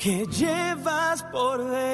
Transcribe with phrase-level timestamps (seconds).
[0.00, 1.84] que llevas por dentro.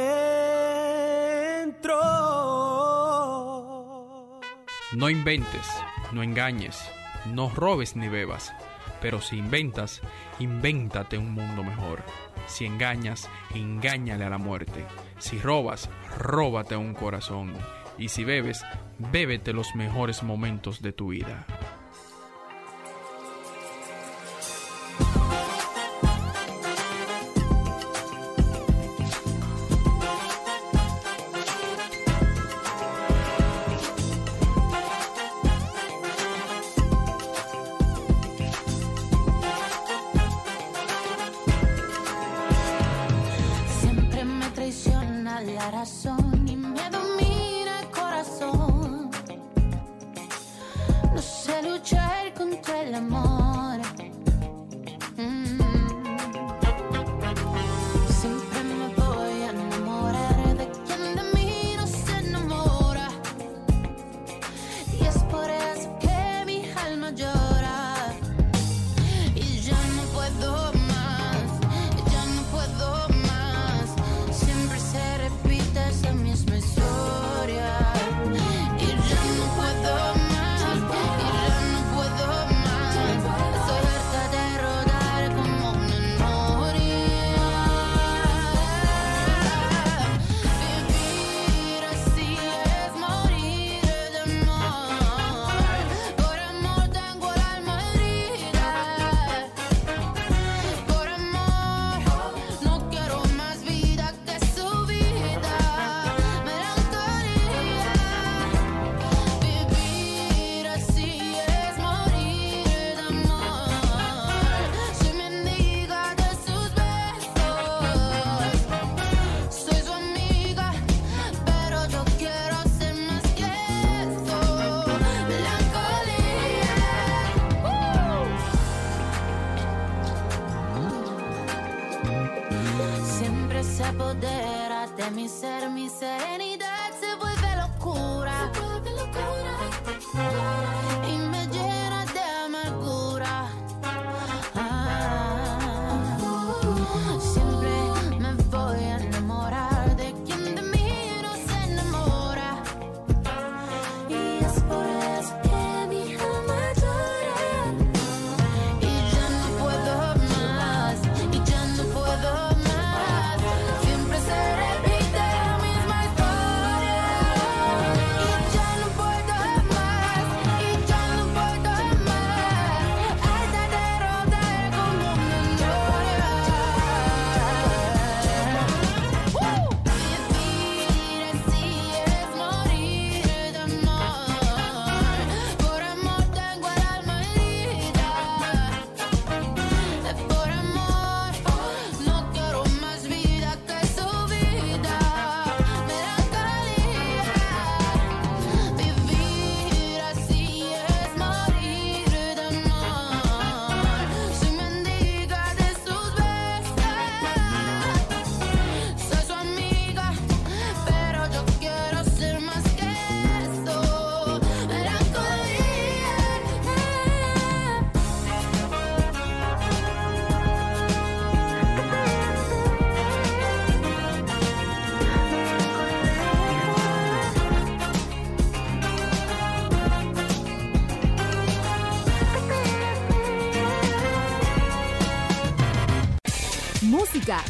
[4.92, 5.66] No inventes,
[6.12, 6.80] no engañes,
[7.26, 8.52] no robes ni bebas,
[9.00, 10.02] pero si inventas,
[10.38, 12.04] invéntate un mundo mejor.
[12.46, 14.84] Si engañas, engáñale a la muerte.
[15.18, 17.54] Si robas, róbate un corazón.
[17.98, 18.62] Y si bebes,
[18.98, 21.44] bébete los mejores momentos de tu vida.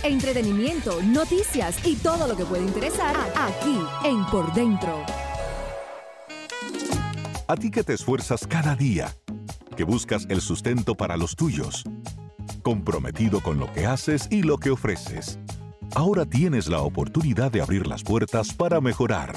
[0.02, 5.04] entretenimiento, noticias y todo lo que puede interesar aquí en Por Dentro.
[7.48, 9.14] A ti que te esfuerzas cada día,
[9.76, 11.84] que buscas el sustento para los tuyos,
[12.62, 15.38] comprometido con lo que haces y lo que ofreces.
[15.94, 19.36] Ahora tienes la oportunidad de abrir las puertas para mejorar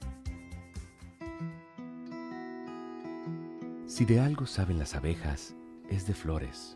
[3.87, 5.55] Si de algo saben las abejas,
[5.89, 6.75] es de flores.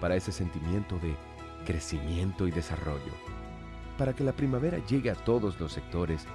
[0.00, 1.16] Para ese sentimiento de
[1.64, 3.12] crecimiento y desarrollo.
[3.98, 6.26] Para que la primavera llegue a todos los sectores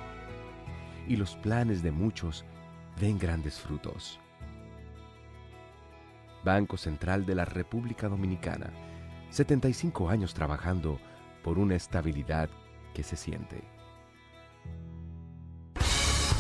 [1.07, 2.45] y los planes de muchos
[2.99, 4.19] den grandes frutos.
[6.43, 8.71] Banco Central de la República Dominicana.
[9.29, 10.99] 75 años trabajando
[11.43, 12.49] por una estabilidad
[12.93, 13.78] que se siente.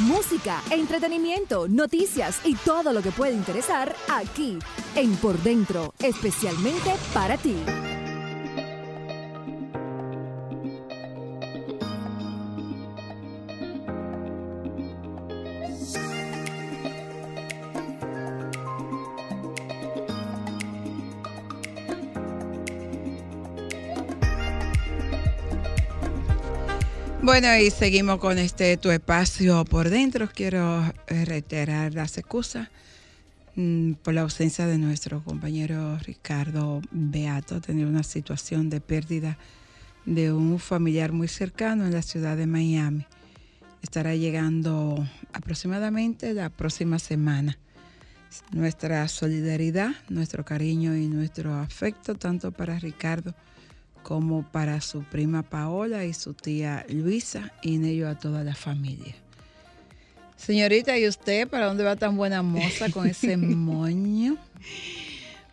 [0.00, 4.58] Música, entretenimiento, noticias y todo lo que puede interesar aquí
[4.96, 7.56] en Por Dentro, especialmente para ti.
[27.32, 30.28] Bueno, y seguimos con este tu espacio por dentro.
[30.28, 32.68] Quiero eh, reiterar las excusas
[33.54, 39.38] mm, por la ausencia de nuestro compañero Ricardo Beato, tener una situación de pérdida
[40.04, 43.06] de un familiar muy cercano en la ciudad de Miami.
[43.80, 45.02] Estará llegando
[45.32, 47.56] aproximadamente la próxima semana.
[48.50, 53.34] Nuestra solidaridad, nuestro cariño y nuestro afecto tanto para Ricardo
[54.02, 58.54] como para su prima Paola y su tía Luisa y en ello a toda la
[58.54, 59.14] familia.
[60.36, 64.36] Señorita, ¿y usted para dónde va tan buena moza con ese moño?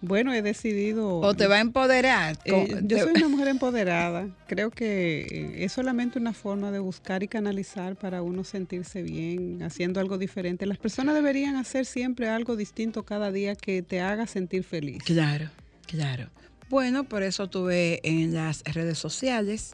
[0.02, 1.20] Bueno, he decidido...
[1.20, 2.38] ¿O te va a empoderar?
[2.46, 4.30] Eh, yo soy una mujer empoderada.
[4.48, 10.00] Creo que es solamente una forma de buscar y canalizar para uno sentirse bien, haciendo
[10.00, 10.66] algo diferente.
[10.66, 15.04] Las personas deberían hacer siempre algo distinto cada día que te haga sentir feliz.
[15.04, 15.50] Claro,
[15.86, 16.30] claro.
[16.70, 19.72] Bueno, por eso tuve en las redes sociales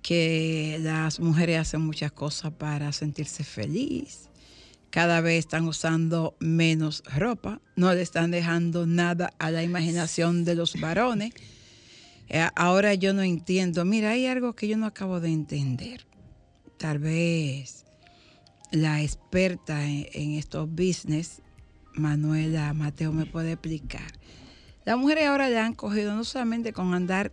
[0.00, 4.28] que las mujeres hacen muchas cosas para sentirse feliz.
[4.90, 10.54] Cada vez están usando menos ropa, no le están dejando nada a la imaginación de
[10.54, 11.32] los varones.
[12.28, 16.06] Eh, ahora yo no entiendo, mira, hay algo que yo no acabo de entender.
[16.78, 17.84] Tal vez
[18.70, 21.42] la experta en, en estos business,
[21.92, 24.12] Manuela Mateo, me puede explicar.
[24.84, 27.32] Las mujeres ahora ya han cogido no solamente con andar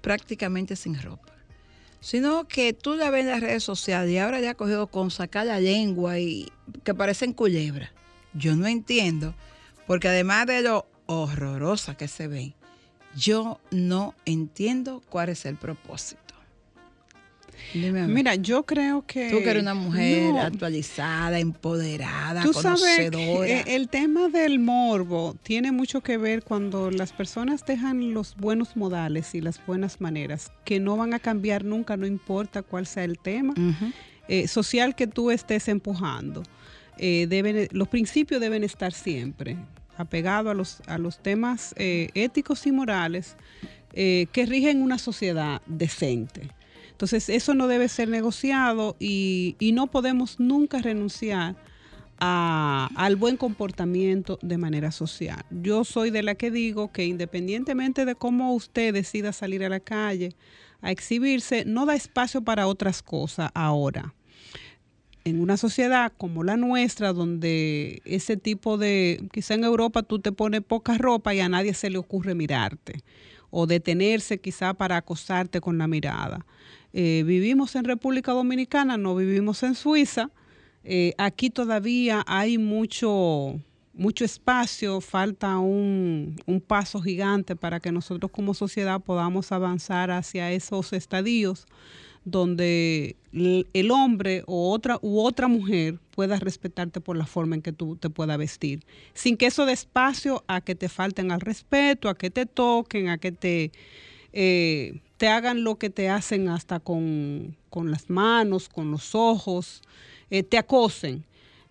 [0.00, 1.32] prácticamente sin ropa,
[2.00, 5.10] sino que tú la ves en las redes sociales y ahora ya ha cogido con
[5.10, 6.50] sacar la lengua y
[6.84, 7.90] que parecen culebras.
[8.32, 9.34] Yo no entiendo,
[9.86, 12.54] porque además de lo horrorosa que se ven,
[13.14, 16.25] yo no entiendo cuál es el propósito.
[17.74, 18.12] Dime a mí.
[18.14, 19.30] Mira, yo creo que...
[19.30, 23.46] Tú que eres una mujer No, actualizada, empoderada, Tú sabes conocedora.
[23.46, 28.36] que eh, el tema del morbo tiene mucho que ver cuando las personas dejan los
[28.36, 32.86] buenos modales y las buenas maneras, que no van a cambiar nunca, no importa cuál
[32.86, 33.54] sea el tema
[34.28, 36.42] eh, social que tú estés empujando.
[36.98, 39.56] Eh, deben, los principios deben estar siempre
[39.98, 43.36] apegados a los, a los temas eh, éticos y morales
[43.92, 46.50] eh, que rigen una sociedad decente.
[46.96, 51.54] Entonces, eso no debe ser negociado y, no podemos nunca renunciar
[52.18, 55.44] a- al buen comportamiento de manera social.
[55.50, 59.80] Yo soy de la que digo que independientemente de cómo usted decida salir a la
[59.80, 60.30] calle
[60.80, 64.14] a exhibirse, no da espacio para otras cosas ahora.
[65.24, 70.32] En una sociedad como la nuestra, donde ese tipo de, quizá en Europa tú te
[70.32, 73.02] pones poca ropa y a nadie se le ocurre mirarte
[73.50, 76.46] o detenerse quizá para acosarte con la mirada.
[76.92, 80.30] Eh, vivimos en República Dominicana, no vivimos en Suiza.
[80.84, 83.60] Eh, aquí todavía hay mucho,
[83.92, 90.52] mucho espacio, falta un, un paso gigante para que nosotros como sociedad podamos avanzar hacia
[90.52, 91.66] esos estadios
[92.26, 97.72] donde el hombre o otra u otra mujer pueda respetarte por la forma en que
[97.72, 102.08] tú te puedas vestir, sin que eso dé espacio a que te falten al respeto,
[102.08, 103.70] a que te toquen, a que te
[104.32, 109.82] eh, te hagan lo que te hacen hasta con, con las manos, con los ojos,
[110.30, 111.24] eh, te acosen.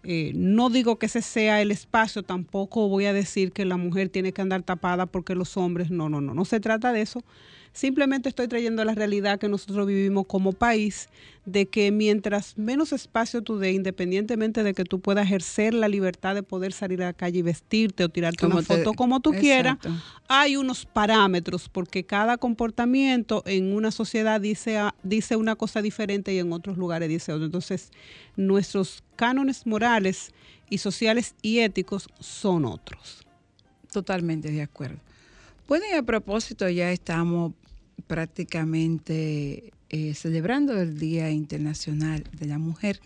[0.04, 4.10] Eh, no digo que ese sea el espacio, tampoco voy a decir que la mujer
[4.10, 7.24] tiene que andar tapada porque los hombres, no, no, no, no se trata de eso.
[7.76, 11.10] Simplemente estoy trayendo la realidad que nosotros vivimos como país,
[11.46, 16.36] de que mientras menos espacio tú dé, independientemente de que tú puedas ejercer la libertad
[16.36, 19.20] de poder salir a la calle y vestirte o tirarte Como una te- foto como
[19.20, 19.78] tú quieras,
[20.30, 26.40] hay unos parámetros porque cada comportamiento en una sociedad dice, dice una cosa diferente y
[26.40, 27.46] en otros lugares dice otra.
[27.46, 27.92] Entonces,
[28.38, 30.32] nuestros cánones morales
[30.70, 33.26] y sociales y éticos son otros.
[33.92, 35.00] Totalmente de acuerdo.
[35.68, 37.54] Bueno, y a propósito, ya estamos
[38.06, 43.00] prácticamente eh, celebrando el Día Internacional de la Mujer.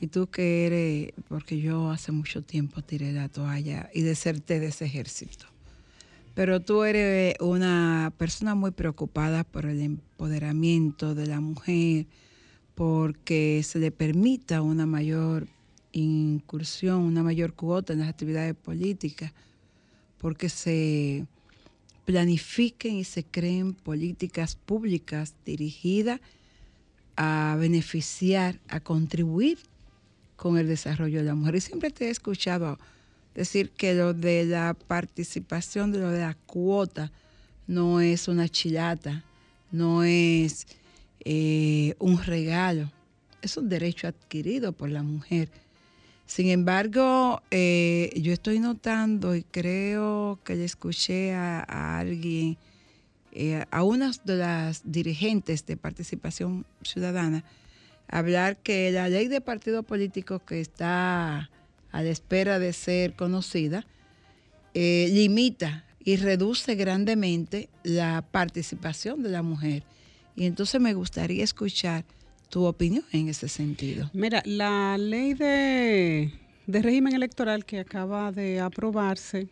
[0.00, 4.68] Y tú que eres, porque yo hace mucho tiempo tiré la toalla y deserté de
[4.68, 5.46] ese ejército.
[6.34, 12.06] Pero tú eres una persona muy preocupada por el empoderamiento de la mujer,
[12.76, 15.48] porque se le permita una mayor
[15.90, 19.32] incursión, una mayor cuota en las actividades políticas,
[20.16, 21.26] porque se
[22.04, 26.20] planifiquen y se creen políticas públicas dirigidas
[27.16, 29.58] a beneficiar, a contribuir
[30.36, 31.56] con el desarrollo de la mujer.
[31.56, 32.78] Y siempre te he escuchado
[33.34, 37.12] decir que lo de la participación, de lo de la cuota,
[37.66, 39.22] no es una chilata,
[39.70, 40.66] no es
[41.24, 42.90] eh, un regalo,
[43.42, 45.50] es un derecho adquirido por la mujer.
[46.30, 52.56] Sin embargo, eh, yo estoy notando y creo que le escuché a, alguien,
[53.32, 57.42] eh, a una de las dirigentes de participación ciudadana,
[58.06, 61.50] hablar que la ley de partidos políticos que está
[61.90, 63.84] a la espera de ser conocida
[64.72, 69.82] eh, limita y reduce grandemente la participación de la mujer.
[70.36, 72.04] Y entonces me gustaría escuchar
[72.50, 74.10] tu opinión en ese sentido.
[74.12, 76.32] Mira, la ley de,
[76.66, 79.48] de régimen electoral que acaba de aprobarse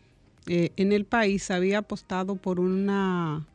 [0.47, 3.45] eh, en el país había apostado por una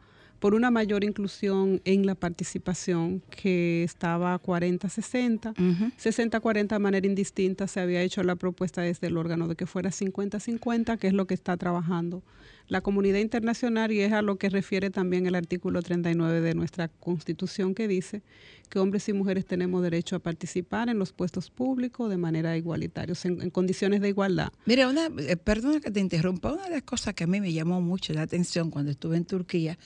[0.40, 7.66] por una mayor inclusión en la participación que estaba 40-60, 60-40 de manera indistinta.
[7.66, 11.26] Se había hecho la propuesta desde el órgano de que fuera 50-50, que es lo
[11.26, 12.22] que está trabajando
[12.66, 16.88] la comunidad internacional y es a lo que refiere también el artículo 39 de nuestra
[16.88, 18.22] constitución que dice
[18.70, 23.14] que hombres y mujeres tenemos derecho a participar en los puestos públicos de manera igualitaria,
[23.24, 24.48] en, en condiciones de igualdad.
[24.64, 27.52] Mira, una, eh, perdona que te interrumpa, una de las cosas que a mí me
[27.52, 29.78] llamó mucho la atención cuando estuve en Turquía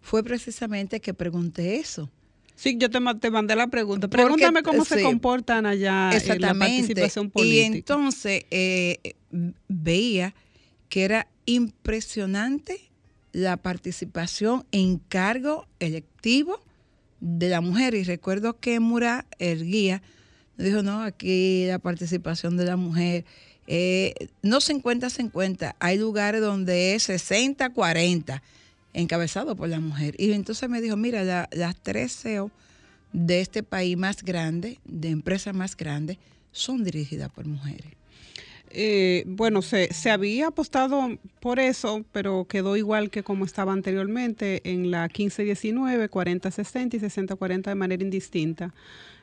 [0.00, 2.10] fue precisamente que pregunté eso.
[2.56, 4.06] Sí, yo te, te mandé la pregunta.
[4.08, 6.76] Porque, Pregúntame cómo se comportan allá en la Exactamente.
[6.76, 7.66] participación Y política.
[7.76, 9.14] entonces eh,
[9.68, 10.34] veía
[10.88, 12.90] que era impresionante
[13.32, 16.60] la participación en cargo electivo
[17.20, 17.94] de la mujer.
[17.94, 20.02] Y recuerdo que Murat, el guía,
[20.56, 23.24] dijo, no, aquí la participación de la mujer
[23.66, 28.42] eh, no 50-50, hay lugares donde es 60-40
[28.92, 30.14] encabezado por la mujer.
[30.18, 32.50] Y entonces me dijo, mira, la- las tres CEO
[33.12, 36.18] de este país más grande, de empresas más grandes,
[36.52, 37.92] son dirigidas por mujeres.
[38.76, 44.60] Eh, bueno, se, se había apostado por eso, pero quedó igual que como estaba anteriormente
[44.64, 48.74] en la 15-19, 40-60 y 60-40 de manera indistinta.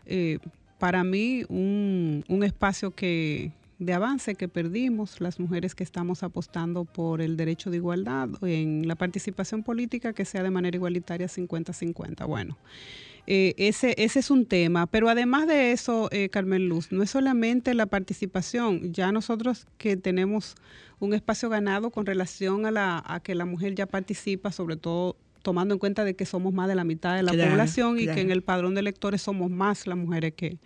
[0.06, 0.40] Eh,
[0.80, 6.86] para mí, un, un espacio que de avance que perdimos las mujeres que estamos apostando
[6.86, 12.28] por el derecho de igualdad en la participación política que sea de manera igualitaria 50-50.
[12.28, 12.58] Bueno,
[13.28, 14.88] eh, ese, ese es un tema.
[14.88, 18.94] Pero además de eso, eh, Carmen Luz, no es solamente la participación.
[18.94, 20.56] Ya nosotros que tenemos
[21.00, 25.18] un espacio ganado con relación a, la, a que la mujer ya participa, sobre todo
[25.42, 28.04] tomando en cuenta de que somos más de la mitad de la Claro, población y
[28.04, 28.16] claro.
[28.16, 30.60] que en el padrón de electores somos más las mujeres que,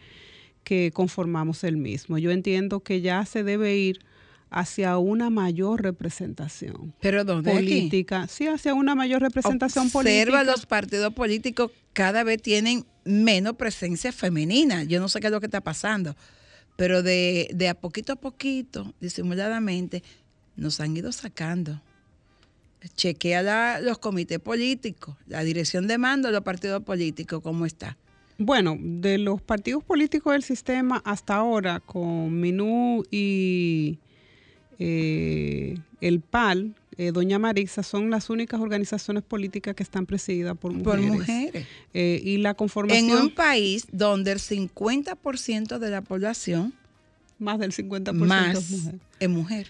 [0.65, 2.17] que conformamos el mismo.
[2.17, 3.99] Yo entiendo que ya se debe ir
[4.57, 7.51] hacia una mayor representación ¿Pero dónde?
[7.51, 7.65] Aquí.
[7.65, 10.43] política, sí, hacia una mayor representación Observa política.
[10.45, 14.83] los partidos políticos cada vez tienen menos presencia femenina.
[14.83, 16.15] Yo no sé qué es lo que está pasando,
[16.77, 20.01] pero de, de a poquito a poquito, disimuladamente,
[20.55, 21.81] nos han ido sacando.
[22.95, 27.97] Chequea la- los comités políticos, la dirección de mando de los partidos políticos, cómo está.
[28.37, 33.97] Bueno, de los partidos políticos del sistema hasta ahora, con Minú y
[34.79, 40.73] eh, el PAL, eh, Doña Marisa, son las únicas organizaciones políticas que están presididas por
[40.73, 41.05] mujeres.
[41.05, 41.67] Por mujeres.
[41.93, 43.09] Eh, y la conformación...
[43.09, 46.73] En un país donde el 50% de la población
[47.39, 48.99] más del 50% más es mujer.
[49.19, 49.67] es mujer.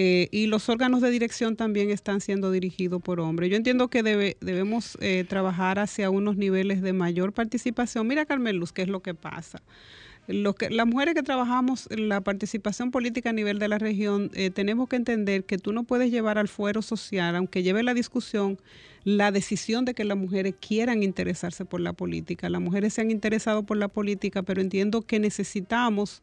[0.00, 3.50] Eh, y los órganos de dirección también están siendo dirigidos por hombres.
[3.50, 8.06] Yo entiendo que debe, debemos eh, trabajar hacia unos niveles de mayor participación.
[8.06, 9.60] Mira, Carmen Luz, ¿qué es lo que pasa?
[10.28, 14.50] Lo que, las mujeres que trabajamos la participación política a nivel de la región, eh,
[14.50, 18.60] tenemos que entender que tú no puedes llevar al fuero social, aunque lleve la discusión,
[19.04, 22.50] la decisión de que las mujeres quieran interesarse por la política.
[22.50, 26.22] Las mujeres se han interesado por la política, pero entiendo que necesitamos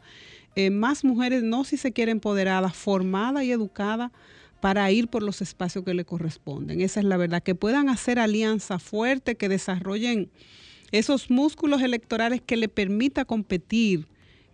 [0.55, 4.11] eh, más mujeres, no si se quiere empoderadas, formadas y educadas
[4.59, 6.79] para ir por los espacios que le corresponden.
[6.81, 10.29] Esa es la verdad, que puedan hacer alianzas fuertes, que desarrollen
[10.91, 14.07] esos músculos electorales que le permita competir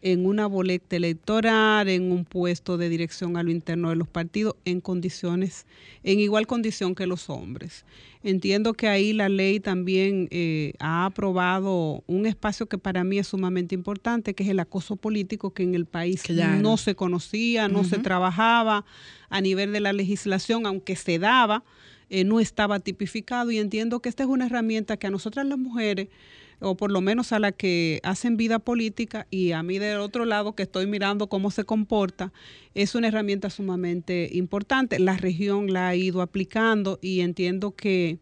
[0.03, 4.55] en una boleta electoral, en un puesto de dirección a lo interno de los partidos,
[4.65, 5.67] en condiciones,
[6.03, 7.85] en igual condición que los hombres.
[8.23, 13.27] Entiendo que ahí la ley también eh, ha aprobado un espacio que para mí es
[13.27, 16.59] sumamente importante, que es el acoso político, que en el país Claro.
[16.61, 18.85] no se conocía, no se trabajaba
[19.29, 21.63] a nivel de la legislación, aunque se daba,
[22.11, 25.57] eh, no estaba tipificado y entiendo que esta es una herramienta que a nosotras las
[25.57, 26.09] mujeres,
[26.59, 30.25] o por lo menos a la que hacen vida política y a mí del otro
[30.25, 32.33] lado que estoy mirando cómo se comporta,
[32.75, 34.99] es una herramienta sumamente importante.
[34.99, 38.19] La región la ha ido aplicando y entiendo que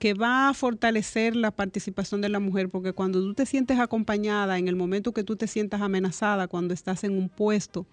[0.00, 4.58] que va a fortalecer la participación de la mujer, porque cuando tú te sientes acompañada,
[4.58, 7.86] en el momento que tú te sientas amenazada, cuando estás en un puesto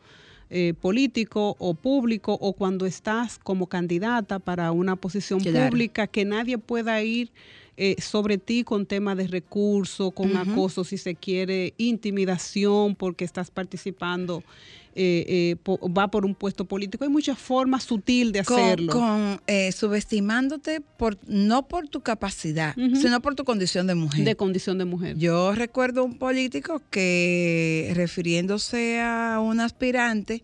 [0.49, 5.69] eh, político o público, o cuando estás como candidata para una posición Claro.
[5.69, 7.31] pública, que nadie pueda ir
[7.79, 13.51] eh, sobre ti con temas de recursos, con acoso, si se quiere, intimidación, porque estás
[13.51, 14.43] participando,
[14.97, 17.03] eh, eh, po- va por un puesto político.
[17.03, 18.91] Hay muchas formas sutil de Con, hacerlo.
[18.93, 24.25] con, eh, subestimándote por no por tu capacidad, sino por tu condición de mujer.
[24.25, 25.15] de condición de mujer.
[25.17, 30.43] Yo recuerdo un político que, refiriéndose a un aspirante,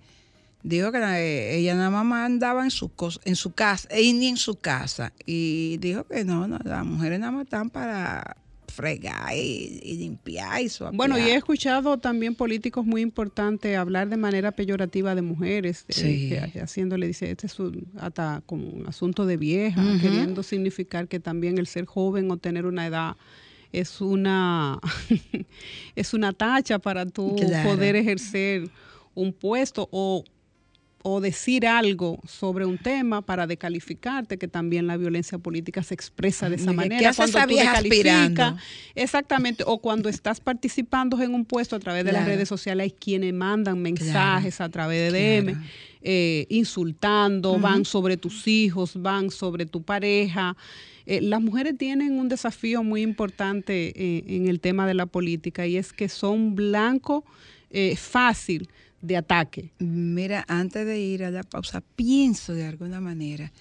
[0.61, 2.91] dijo que la- ella nada más mandaba en su,
[3.25, 5.11] en su casa, y ni en su casa.
[5.25, 8.37] Y dijo que no, no, las mujeres nada más están para
[8.73, 10.97] fregar y, y limpiar y suapear.
[10.97, 15.93] Bueno, y he escuchado también políticos muy importantes hablar de manera peyorativa de mujeres, eh,
[15.93, 16.27] Sí.
[16.29, 21.19] que haciéndole, dice, este es un, hasta como un asunto de vieja, queriendo significar que
[21.19, 23.15] también el ser joven o tener una edad
[23.71, 24.79] es una,
[25.95, 27.69] es una tacha para tú Claro.
[27.69, 28.69] poder ejercer
[29.15, 30.23] un puesto o
[31.05, 36.49] o decir algo sobre un tema para descalificarte, que también la violencia política se expresa
[36.49, 37.09] de esa ¿Qué manera.
[37.09, 38.55] hace esa tú descalificas?
[38.95, 42.91] Exactamente, o cuando estás participando en un puesto a través de las redes sociales, hay
[42.91, 45.65] quienes mandan mensajes a través de DM, Claro.
[46.01, 50.55] eh, insultando, van sobre tus hijos, van sobre tu pareja.
[51.05, 55.67] Eh, las mujeres tienen un desafío muy importante eh, en el tema de la política
[55.67, 57.25] y es que son blanco
[57.97, 58.69] fácil
[59.03, 59.73] de ataque.
[59.79, 63.51] Mira, antes de ir a la pausa, pienso de alguna manera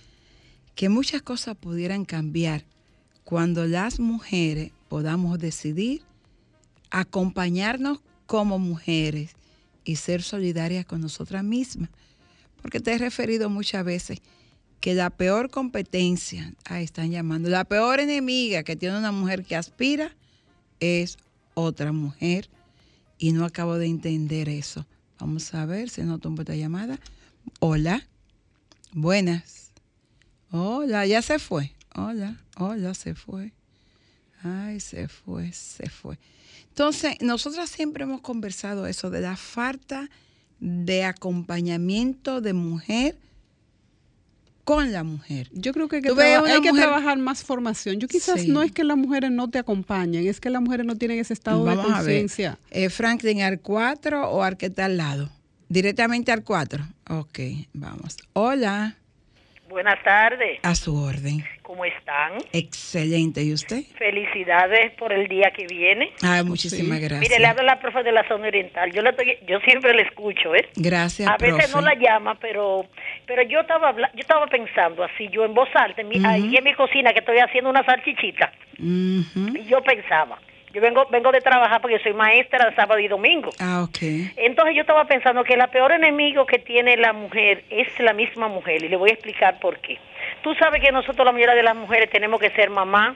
[0.75, 2.65] que muchas cosas pudieran cambiar
[3.25, 6.03] cuando las mujeres podamos decidir
[6.91, 9.33] acompañarnos como mujeres
[9.85, 11.91] y ser solidarias con nosotras mismas.
[12.61, 14.21] Porque te he referido muchas veces
[14.81, 19.57] que la peor competencia, ahí están llamando, la peor enemiga que tiene una mujer que
[19.57, 20.15] aspira
[20.79, 21.19] es
[21.55, 22.49] otra mujer
[23.19, 24.87] y no acabo de entender eso.
[25.23, 26.99] Vamos a ver si no tumbo esta llamada.
[27.61, 28.05] Hola.
[28.91, 29.71] Buenas.
[30.51, 31.71] Hola, ya se fue.
[31.95, 33.53] Hola, hola, se fue.
[34.43, 36.19] Ay, se fue, se fue.
[36.71, 40.11] Entonces, nosotras siempre hemos conversado eso de la falta
[40.59, 43.17] de acompañamiento de mujer
[44.65, 45.49] con la mujer.
[45.53, 47.99] Yo creo que hay que, Tú ves traba- una hay que mujer- trabajar más formación.
[47.99, 48.49] Yo quizás Sí.
[48.49, 51.33] no es que las mujeres no te acompañen, es que las mujeres no tienen ese
[51.35, 52.59] estado de Vamos conciencia.
[52.71, 55.31] Eh, Franklin, ¿al 4 o al que está al lado?
[55.69, 56.87] Directamente al 4.
[57.09, 57.39] Ok,
[57.73, 58.17] vamos.
[58.35, 58.97] Hola,
[59.69, 61.43] Buenas tardes, a su orden.
[61.63, 62.33] ¿cómo están?
[62.53, 63.43] Excelente.
[63.43, 63.83] ¿Y usted?
[63.97, 66.11] Felicidades por el día que viene.
[66.23, 67.21] Ay, muchísimas gracias.
[67.21, 68.93] Mire, le habla la profe de la zona oriental.
[68.93, 70.69] Yo, la estoy- yo siempre le escucho, ¿eh?
[70.77, 71.73] Gracias, A veces profe.
[71.75, 72.87] no la llama, pero
[73.27, 76.65] pero yo estaba yo estaba pensando así, yo en voz alta, en mi- ahí en
[76.65, 78.53] mi cocina que estoy haciendo una salchichita.
[78.79, 79.57] Ujú.
[79.57, 80.39] Y yo pensaba,
[80.73, 83.51] yo vengo vengo de trabajar porque soy maestra de sábado y domingo.
[83.59, 83.99] Ah, ok.
[84.37, 88.49] Entonces yo estaba pensando que el peor enemigo que tiene la mujer es la misma
[88.49, 89.99] mujer y le voy a explicar por qué.
[90.43, 93.15] Tú sabes que nosotros la mayoría de las mujeres tenemos que ser mamá,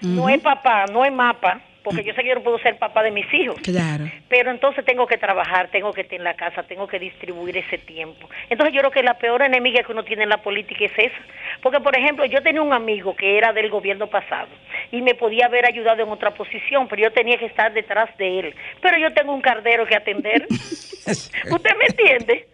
[0.00, 3.02] no es papá, no es mapa, porque yo sé que yo no puedo ser papá
[3.02, 3.56] de mis hijos.
[3.62, 4.10] Claro.
[4.28, 7.78] Pero entonces tengo que trabajar, tengo que estar en la casa, tengo que distribuir ese
[7.78, 8.28] tiempo.
[8.48, 11.22] Entonces yo creo que la peor enemiga que uno tiene en la política es esa.
[11.62, 14.48] Porque, por ejemplo, yo tenía un amigo que era del gobierno pasado
[14.90, 18.40] y me podía haber ayudado en otra posición, pero yo tenía que estar detrás de
[18.40, 18.54] él.
[18.80, 20.46] Pero yo tengo un cardero que atender.
[20.50, 22.53] ¿Usted me entiende?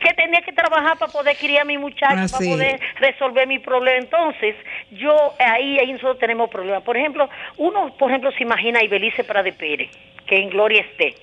[0.00, 2.48] Que tenía que trabajar para poder criar a mi muchacho, para Así.
[2.48, 3.98] poder resolver mi problema.
[3.98, 4.56] Entonces,
[4.92, 6.82] yo ahí, ahí nosotros tenemos problemas.
[6.82, 9.90] Por ejemplo, uno, por ejemplo, se imagina a Ibelice Prade Pérez,
[10.26, 11.14] que en gloria esté.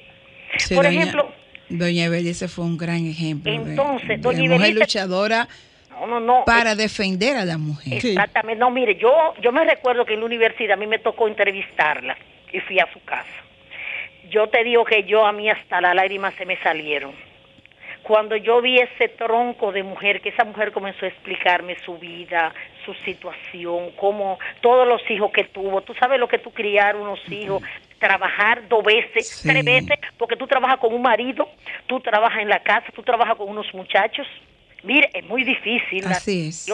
[0.57, 1.31] Sí, por doña- ejemplo,
[1.69, 3.51] Doña Ibelice fue un gran ejemplo.
[3.51, 5.47] de- Entonces, de, doña mujer Ibelice- luchadora
[5.91, 6.43] no, no, no.
[6.45, 7.93] para defender a la mujer.
[8.05, 8.59] Exactamente.
[8.59, 12.15] No, mire, yo, yo me recuerdo que en la universidad a mí me tocó entrevistarla
[12.53, 13.25] y fui a su casa.
[14.29, 17.11] Yo te digo que yo a mí hasta las lágrimas se me salieron.
[18.07, 22.53] Cuando yo vi ese tronco de mujer, que esa mujer comenzó a explicarme su vida,
[22.85, 27.19] su situación, cómo todos los hijos que tuvo, tú sabes lo que tú criar unos
[27.29, 27.61] hijos,
[27.99, 29.49] trabajar dos veces, Sí.
[29.49, 31.49] tres veces, porque tú trabajas con un marido,
[31.85, 34.25] tú trabajas en la casa, tú trabajas con unos muchachos.
[34.83, 36.65] Mire, es muy difícil la Así es.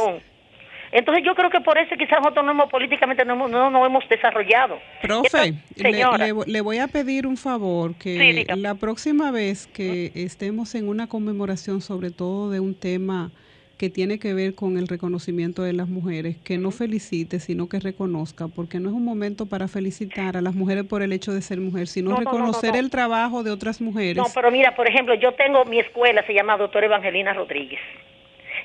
[0.94, 4.08] Entonces yo creo que por eso quizás nosotros no hemos, políticamente no, hemos- no hemos
[4.08, 4.78] desarrollado.
[5.02, 9.32] Profe, Entonces, le, señora, le- le voy a pedir un favor, que Sí, la próxima
[9.32, 13.32] vez que estemos en una conmemoración, sobre todo de un tema
[13.78, 17.80] que tiene que ver con el reconocimiento de las mujeres, que no felicite, sino que
[17.80, 21.42] reconozca, porque no es un momento para felicitar a las mujeres por el hecho de
[21.42, 22.80] ser mujer, sino No, no, no, no, reconocer no.
[22.80, 24.16] el trabajo de otras mujeres.
[24.16, 27.80] no, pero mira, por ejemplo, yo tengo mi escuela, se llama Doctora Evangelina Rodríguez.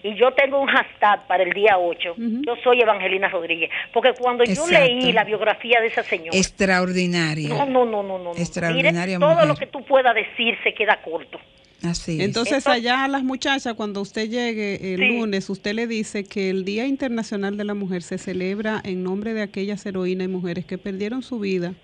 [0.02, 2.14] Y yo tengo un hashtag para el día 8.
[2.16, 3.70] Yo soy Evangelina Rodríguez.
[3.92, 6.36] Porque cuando yo leí la biografía de esa señora.
[6.36, 7.48] Extraordinaria.
[7.48, 8.24] No, no, no, no, no.
[8.34, 8.40] no.
[8.40, 9.48] Extraordinaria Mire, todo mujer.
[9.48, 11.38] lo que tú puedas decir se queda corto.
[11.82, 12.24] Así es.
[12.26, 15.08] Entonces, allá a las muchachas, cuando usted llegue el Sí.
[15.18, 19.32] lunes, usted le dice que el Día Internacional de la Mujer se celebra en nombre
[19.32, 21.74] de aquellas heroínas y mujeres que perdieron su vida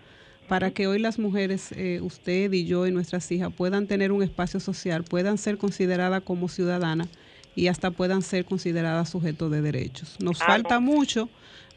[0.48, 4.22] para que hoy las mujeres, eh, usted y yo y nuestras hijas, puedan tener un
[4.22, 7.09] espacio social, puedan ser consideradas como ciudadanas
[7.57, 10.17] y hasta puedan ser consideradas sujetos de derechos.
[10.21, 10.81] Nos Ah, falta no.
[10.83, 11.29] mucho,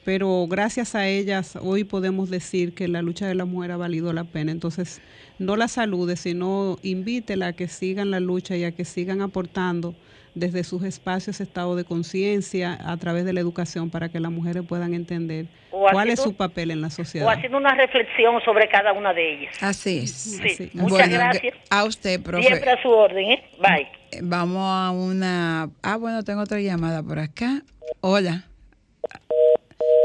[0.06, 4.14] pero gracias a ellas hoy podemos decir que la lucha de la mujer ha valido
[4.14, 4.52] la pena.
[4.52, 5.02] Entonces,
[5.40, 9.96] no la salude, sino invítela a que sigan la lucha y a que sigan aportando
[10.34, 14.64] desde sus espacios estado de conciencia a través de la educación para que las mujeres
[14.68, 17.28] puedan entender O cuál es su papel en la O sociedad.
[17.28, 19.56] haciendo una reflexión sobre cada una de ellas.
[19.62, 20.12] Así es.
[20.12, 20.70] Sí.
[20.74, 21.56] Muchas Bueno, gracias.
[21.72, 22.46] A usted, profe.
[22.48, 23.44] Siempre a su orden, ¿eh?
[23.60, 23.88] Bye.
[24.22, 25.70] Vamos a una.
[25.82, 27.64] Ah, bueno, tengo otra llamada por acá.
[28.02, 28.46] Hola.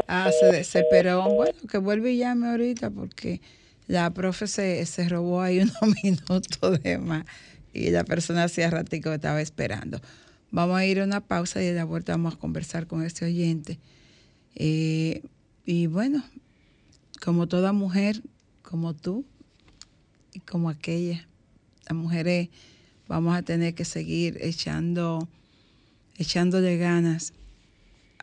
[0.08, 1.22] Ah, se desesperó.
[1.30, 3.40] Bueno, que vuelve y llame ahorita porque
[3.86, 7.24] la profe se, se robó ahí unos minutos de más
[7.72, 10.00] y la persona hacía ratico que estaba esperando.
[10.50, 13.24] Vamos a ir a una pausa y de la vuelta vamos a conversar con este
[13.24, 13.78] oyente.
[14.54, 15.22] Eh,
[15.64, 16.22] y bueno,
[17.24, 18.22] como toda mujer,
[18.62, 19.24] como tú
[20.34, 21.26] y como aquella,
[21.88, 22.50] las mujeres
[23.12, 25.28] vamos a tener que seguir echando,
[26.16, 27.34] echándole ganas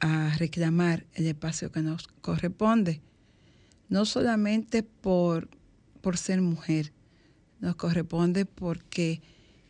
[0.02, 3.00] a reclamar el espacio que nos corresponde,
[3.88, 5.48] no solamente por,
[6.02, 6.92] por ser mujer,
[7.60, 9.22] nos corresponde porque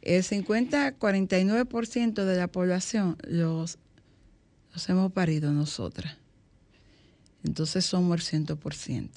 [0.01, 3.77] el 50-49% de la población los,
[4.73, 6.15] los hemos parido nosotras.
[7.43, 9.09] Entonces somos el 100%.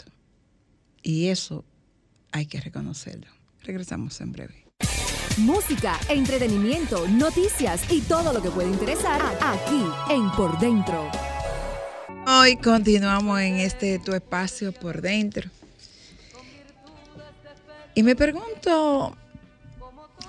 [1.04, 1.64] Y eso
[2.32, 3.28] hay que reconocerlo.
[3.62, 4.64] Regresamos en breve.
[5.38, 11.10] Música, entretenimiento, noticias y todo lo que puede interesar aquí en Por Dentro.
[12.26, 15.50] Hoy continuamos en este tu espacio por dentro.
[17.94, 19.16] Y me pregunto,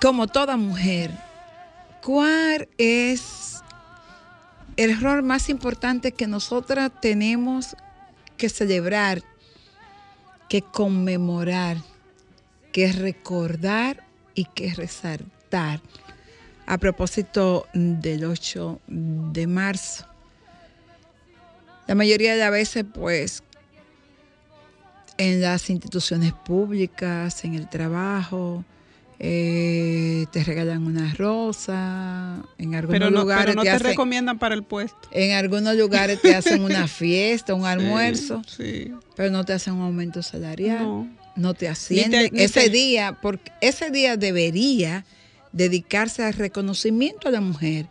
[0.00, 1.10] como toda mujer,
[2.02, 3.62] ¿cuál es
[4.76, 7.76] el error más importante que nosotras tenemos
[8.38, 9.22] que celebrar,
[10.48, 11.76] que conmemorar,
[12.72, 14.02] que recordar
[14.34, 15.80] y que resaltar?
[16.66, 20.06] A propósito del 8 de marzo.
[21.86, 23.42] La mayoría de las veces, pues,
[25.18, 28.64] en las instituciones públicas, en el trabajo,
[29.18, 33.86] eh, te regalan una rosa, en algunos Pero no, lugares pero no te, te, hacen,
[33.88, 35.08] recomiendan para el puesto.
[35.12, 38.92] en algunos lugares te hacen una fiesta, un almuerzo, Sí.
[39.14, 41.54] pero no te hacen un aumento salarial, no, No.
[41.54, 42.30] te ascienden.
[42.32, 45.04] ni ese te- día, porque ese día debería
[45.52, 47.86] dedicarse al reconocimiento a la mujer,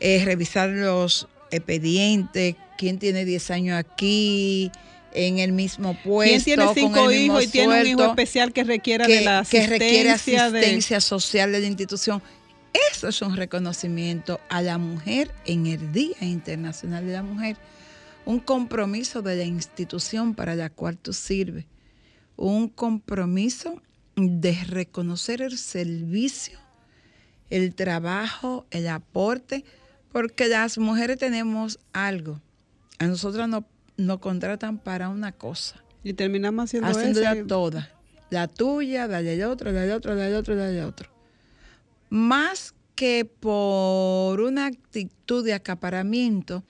[0.00, 4.70] eh, revisar los expedientes, quién tiene 10 años aquí,
[5.14, 8.52] en el mismo puesto, ¿Quién tiene con cinco el hijos y tiene un hijo especial
[8.52, 9.68] que requiera que, de la que asistencia?
[9.78, 12.22] requiere de- asistencia social de la institución.
[12.90, 17.56] Eso es un reconocimiento a la mujer en el Día Internacional de la Mujer,
[18.24, 21.66] un compromiso de la institución para la cual tú sirves,
[22.42, 23.80] un compromiso
[24.16, 26.58] de reconocer el servicio,
[27.50, 29.64] el trabajo, el aporte,
[30.10, 32.40] porque las mujeres tenemos algo.
[32.98, 33.62] A nosotras nos,
[33.96, 37.90] nos contratan para una cosa Y terminamos haciendo haciéndola toda.
[38.30, 41.08] La tuya, la del otro, la del otro, la del otro, la del otro.
[42.10, 46.64] Más que por una actitud de acaparamiento,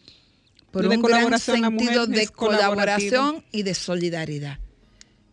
[0.70, 4.58] por De un gran sentido de colaboración y de solidaridad.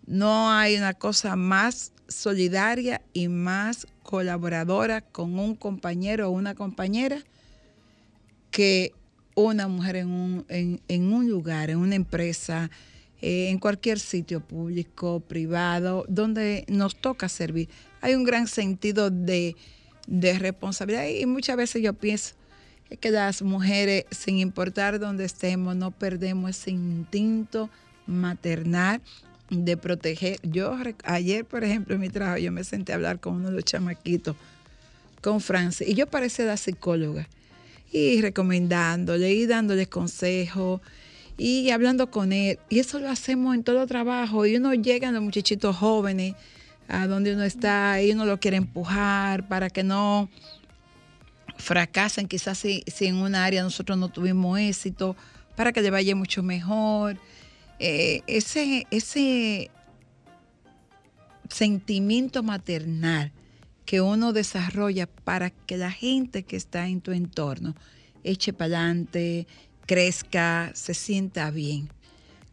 [0.10, 7.24] No hay una cosa más solidaria y más colaboradora con un compañero o una compañera
[8.50, 8.92] que
[9.36, 12.72] una mujer en un, lugar, en una empresa,
[13.22, 17.70] eh, en cualquier sitio público, privado, donde nos toca servir.
[18.02, 19.56] Hay un gran sentido de,
[20.08, 22.34] de responsabilidad y muchas veces yo pienso
[23.00, 27.70] que las mujeres, sin importar dónde estemos, no perdemos ese instinto
[28.08, 29.04] maternal
[29.50, 30.40] de proteger.
[30.44, 33.56] Yo ayer, por ejemplo, en mi trabajo, yo me senté a hablar con uno de
[33.56, 34.36] los chamaquitos,
[35.22, 37.28] con Francis, y yo parecía la psicóloga,
[37.92, 40.82] y recomendándole y dándole consejos
[41.40, 42.60] y hablando con él.
[42.70, 44.46] Y eso lo hacemos en todo trabajo.
[44.46, 46.36] Y uno llega a los muchachitos jóvenes
[46.88, 50.30] a donde uno está y uno lo quiere empujar para que no
[51.58, 55.16] fracasen, quizás si, si en una área nosotros no tuvimos éxito,
[55.56, 57.18] para que le vaya mucho mejor.
[57.80, 59.72] Eh, ese, ese
[61.50, 63.32] sentimiento maternal
[63.86, 67.76] que uno desarrolla para que la gente que está en tu entorno
[68.24, 69.48] eche para adelante,
[69.88, 71.90] crezca, se sienta bien.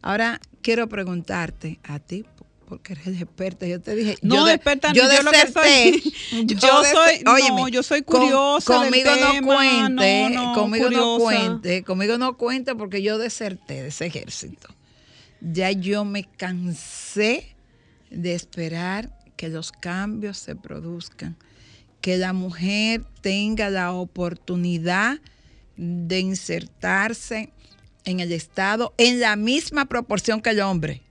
[0.01, 2.25] Ahora quiero preguntarte a ti,
[2.67, 6.13] porque eres experta, yo te dije, No, yo de- experta, yo yo lo que soy-
[6.45, 10.45] yo yo soy- no, óyeme, yo soy con- curiosa del conmigo no tema, cuente, no,
[10.47, 14.69] no, conmigo no cuente, conmigo no cuente porque yo deserté de ese ejército.
[15.41, 17.55] Ya yo me cansé
[18.09, 21.35] de esperar que los cambios se produzcan,
[22.01, 25.19] que la mujer tenga la oportunidad
[25.75, 27.51] de insertarse
[28.05, 31.01] en el Estado en la misma proporción que el hombre.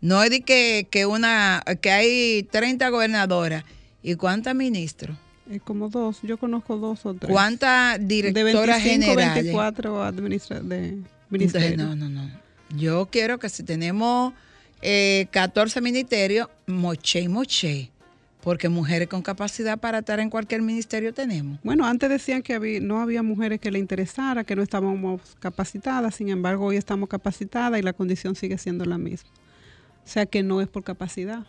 [0.00, 3.64] No es de que, que una, que hay 30 gobernadoras
[4.02, 5.16] y cuántas ministros,
[5.48, 7.30] Eh, como dos, yo conozco dos o tres.
[7.32, 9.44] cuántas de directoras 25, generales.
[9.44, 11.78] 24 administra de Entonces, ministerios.
[11.78, 12.30] no, no, no.
[12.74, 14.32] Yo quiero que si tenemos
[14.82, 17.90] eh, 14 ministerios, moche y moche.
[18.42, 21.58] Porque mujeres con capacidad para estar en cualquier ministerio tenemos.
[21.64, 26.14] Bueno, antes decían que había- no había mujeres que le interesara, que no estábamos capacitadas,
[26.14, 29.30] sin embargo hoy estamos capacitadas y la condición sigue siendo la misma.
[30.04, 31.44] O sea que no es por capacidad.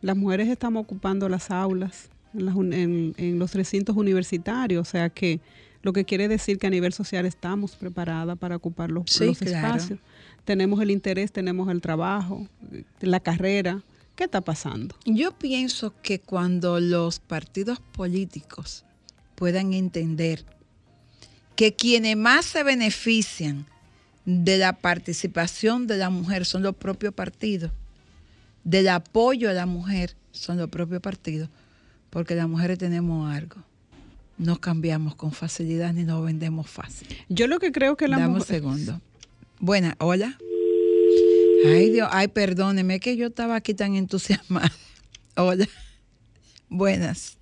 [0.00, 5.40] Las mujeres estamos ocupando las aulas en, en los recintos universitarios, o sea que
[5.86, 9.38] lo que quiere decir que a nivel social estamos preparadas para ocupar los, Sí, los
[9.38, 9.76] claro.
[9.76, 10.00] espacios.
[10.44, 12.48] Tenemos el interés, tenemos el trabajo,
[13.00, 13.82] la carrera.
[14.16, 14.96] ¿Qué está pasando?
[15.04, 18.84] Yo pienso que cuando los partidos políticos
[19.36, 20.44] puedan entender
[21.54, 23.66] que quienes más se benefician
[24.24, 27.70] de la participación de la mujer son los propios partidos,
[28.64, 31.48] del apoyo a la mujer son los propios partidos,
[32.10, 33.62] porque las mujeres tenemos algo.
[34.38, 37.08] No cambiamos con facilidad ni nos vendemos fácil.
[37.28, 39.00] Yo lo que creo que la Dame un segundo.
[39.58, 40.36] Buena, hola.
[41.64, 44.70] Ay, Dios, ay, perdóneme que yo estaba aquí tan entusiasmada.
[45.36, 45.66] Hola.
[46.68, 47.38] Buenas.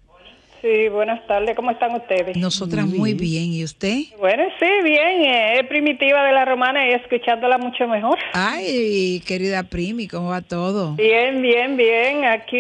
[0.65, 2.39] Sí, buenas tardes, ¿cómo están ustedes?
[2.39, 3.53] Nosotras muy bien.
[3.53, 3.99] ¿Y usted?
[4.19, 8.19] Bueno, sí, bien, eh, es primitiva de la romana y escuchándola mucho mejor.
[8.33, 10.95] Ay, querida Primi, ¿cómo va todo?
[10.95, 12.57] Bien, bien, bien, aquí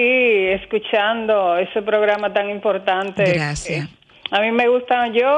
[0.49, 3.25] escuchando ese programa tan importante.
[3.25, 3.87] Gracias.
[3.87, 5.29] Eh, a mí me gusta, yo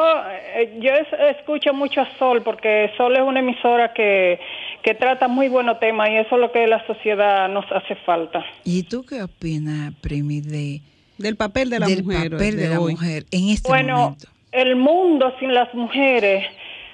[0.55, 4.39] eh, yo es- escucho mucho a Sol porque Sol es una emisora que,
[4.83, 8.45] que trata muy buenos temas y eso es lo que la sociedad nos hace falta.
[8.65, 10.81] ¿Y tú qué opinas, Primi, de,
[11.19, 12.93] del papel de la del mujer papel de, de la hoy?
[12.93, 14.29] mujer en este bueno, momento?
[14.53, 16.47] el mundo sin las mujeres,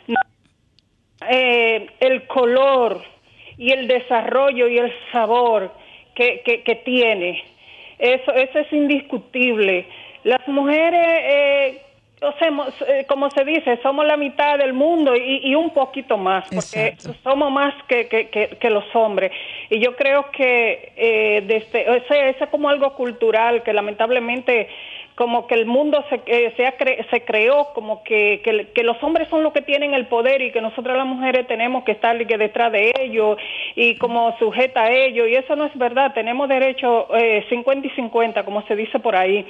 [0.08, 0.16] no-
[1.30, 3.02] eh, el color
[3.58, 5.72] y el desarrollo y el sabor
[6.14, 7.44] que, que, que tiene,
[7.98, 9.86] eso, eso es indiscutible.
[10.24, 11.82] Las mujeres, eh,
[12.22, 12.48] o sea,
[12.88, 16.96] eh, como se dice, somos la mitad del mundo y, y un poquito más, porque
[17.24, 19.32] somos más que, que, que, que los hombres.
[19.68, 24.68] Y yo creo que eh, desde, o sea, eso es como algo cultural que lamentablemente
[25.14, 29.02] como que el mundo se, eh, se, cre- se creó como que, que, que los
[29.02, 32.12] hombres son los que tienen el poder y que nosotras las mujeres tenemos que estar
[32.26, 33.36] que detrás de ellos
[33.74, 37.90] y como sujeta a ellos y eso no es verdad, tenemos derecho eh, 50 y
[37.90, 39.46] 50 como se dice por ahí.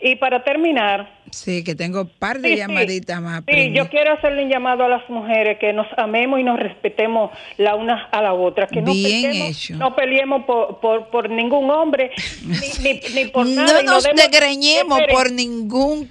[0.00, 2.60] Y para terminar, Sí, que tengo un par de Sí, sí.
[2.60, 3.42] llamaditas más.
[3.48, 7.30] Sí, yo quiero hacerle un llamado a las mujeres que nos amemos y nos respetemos
[7.56, 9.76] la una a la otra, que no Bien peleemos, hecho.
[9.76, 12.10] no peleemos por, por, por ningún hombre
[12.44, 12.58] ni,
[12.92, 13.80] ni, ni por no nada.
[13.80, 16.10] y nos demos- desgreñemos por ningún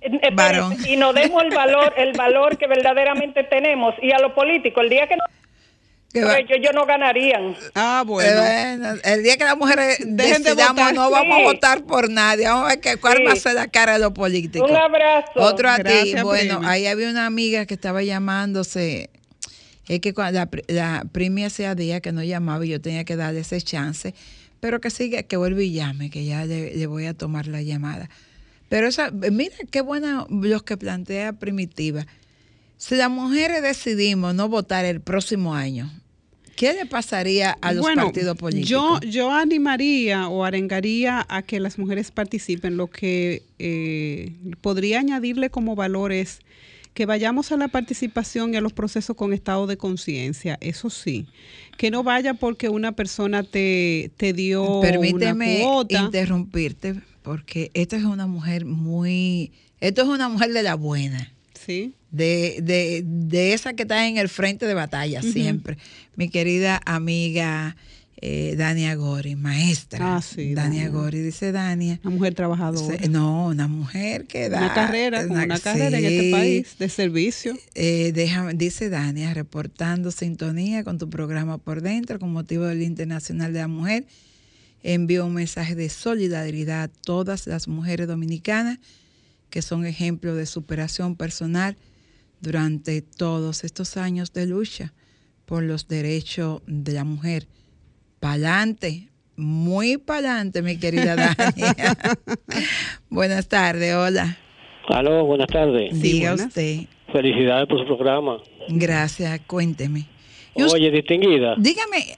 [0.00, 0.76] esperen, varón.
[0.88, 4.90] y nos demos el valor, el valor que verdaderamente tenemos y a lo político, el
[4.90, 5.24] día que no
[6.24, 7.56] va- ellos, ellos no ganarían.
[7.74, 8.44] Ah, Eh, bueno,
[9.04, 10.94] el día que las mujeres Dejen de votar.
[10.94, 11.42] no vamos Sí.
[11.42, 13.24] a votar por nadie, vamos a ver que, cuál Sí.
[13.24, 14.70] va a ser la cara de los políticos.
[14.70, 15.30] Un abrazo.
[15.36, 16.14] Otro a ti.
[16.22, 16.70] Bueno, Primi.
[16.72, 19.10] ahí había una amiga que estaba llamándose.
[19.88, 23.16] Es que cuando la, la Primi hacía días que no llamaba y yo tenía que
[23.16, 24.14] darle ese chance.
[24.58, 27.60] Pero que siga, que vuelva y llame, que ya le, le voy a tomar la
[27.62, 28.08] llamada.
[28.68, 32.04] Pero esa, mira qué buena los que plantea Primitiva.
[32.78, 35.90] Si las mujeres decidimos no votar el próximo año,
[36.56, 38.68] ¿qué le pasaría a los Bueno, partidos políticos?
[38.68, 42.76] Yo, yo animaría o arengaría a que las mujeres participen.
[42.76, 46.40] Lo que eh, podría añadirle como valor es
[46.94, 51.26] que vayamos a la participación y a los procesos con estado de conciencia, eso sí.
[51.76, 55.98] Que no vaya porque una persona te, te dio Permíteme una cuota.
[56.00, 61.32] interrumpirte porque esta es una mujer muy, esto es una mujer de la buena.
[61.52, 61.92] Sí.
[62.16, 65.76] De, de, de esa que está en el frente de batalla siempre.
[66.16, 67.76] Mi querida amiga
[68.22, 70.16] eh, Dania Gori, maestra.
[70.16, 70.88] Ah, sí, Dania Dania.
[70.88, 72.00] Gori, dice Dania.
[72.02, 72.98] Una mujer trabajadora.
[72.98, 74.58] Se- No, una mujer que da.
[74.58, 77.58] Una carrera, una carrera en este país de servicio.
[77.74, 83.52] Eh, déjame- dice Dania, reportando sintonía con tu programa por dentro con motivo del Internacional
[83.52, 84.06] de la Mujer.
[84.82, 88.78] Envío un mensaje de solidaridad a todas las mujeres dominicanas
[89.50, 91.76] que son ejemplos de superación personal
[92.40, 94.92] durante todos estos años de lucha
[95.44, 97.46] por los derechos de la mujer.
[98.20, 101.96] Pa'lante, muy pa'lante, mi querida Dania.
[103.08, 104.38] Buenas tardes, hola.
[104.88, 106.00] Aló, buenas tardes.
[106.00, 106.86] Diga usted.
[107.12, 108.38] Felicidades por su programa.
[108.68, 110.06] Gracias, cuénteme.
[110.54, 112.16] Oye, distinguida, Dígame,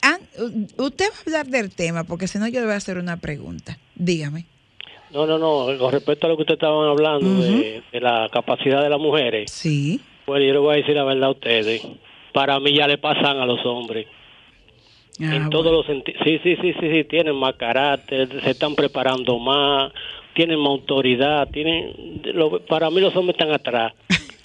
[0.76, 3.16] usted va a hablar del tema, porque si no yo le voy a hacer una
[3.16, 3.78] pregunta.
[3.96, 4.46] Dígame.
[5.12, 8.82] No, no, no, con respecto a lo que ustedes estaban hablando de, de la capacidad
[8.82, 9.50] de las mujeres.
[9.50, 10.00] Sí.
[10.26, 11.86] Bueno, yo le voy a decir la verdad a ustedes.
[12.32, 14.06] Para mí ya le pasan a los hombres.
[15.20, 16.20] Ah, en todos los sentidos.
[16.24, 19.92] Sí, sí, sí, sí, sí, tienen más carácter, se están preparando más,
[20.34, 22.20] tienen más autoridad, tienen...
[22.34, 23.94] lo- para mí los hombres están atrás.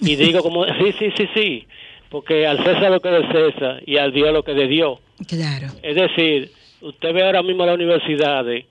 [0.00, 1.66] Y digo como, sí, sí, sí, sí,
[2.08, 4.66] porque al César lo que es de César y al Dios lo que es de
[4.66, 4.98] Dios.
[5.28, 5.68] Claro.
[5.82, 6.50] Es decir,
[6.80, 8.64] usted ve ahora mismo las universidades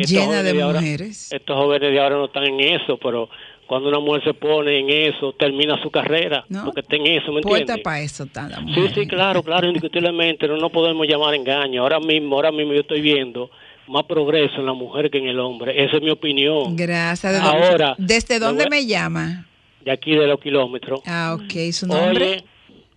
[0.00, 1.32] estos Llena de ahora- mujeres.
[1.32, 3.28] estos jóvenes de ahora no están en eso, pero
[3.66, 7.40] cuando una mujer se pone en eso, termina su carrera, porque está en eso, ¿me
[7.40, 7.78] entiendes?
[7.78, 8.94] para eso está la Sí, mujer.
[8.94, 11.82] sí, claro, claro, indiscutiblemente, no, no podemos llamar engaño.
[11.82, 13.50] Ahora mismo, ahora mismo yo estoy viendo
[13.86, 15.82] más progreso en la mujer que en el hombre.
[15.84, 16.74] Esa es mi opinión.
[16.76, 17.32] Gracias.
[17.32, 19.46] ¿De dónde- Ahora, ¿Desde dónde me llama?
[19.84, 21.00] De aquí de los kilómetros.
[21.06, 21.70] Ah, ok.
[21.72, 22.24] ¿Su nombre?
[22.26, 22.44] Oye,